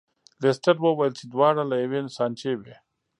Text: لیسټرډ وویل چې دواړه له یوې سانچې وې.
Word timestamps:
لیسټرډ 0.41 0.77
وویل 0.81 1.13
چې 1.19 1.23
دواړه 1.33 1.63
له 1.69 1.75
یوې 1.83 1.99
سانچې 2.17 2.51
وې. 2.59 2.75